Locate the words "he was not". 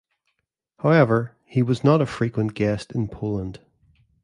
1.45-2.01